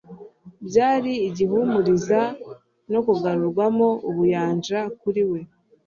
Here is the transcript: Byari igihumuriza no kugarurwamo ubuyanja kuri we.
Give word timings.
Byari 0.67 1.11
igihumuriza 1.27 2.19
no 2.91 2.99
kugarurwamo 3.05 3.87
ubuyanja 4.09 4.79
kuri 4.99 5.23
we. 5.29 5.39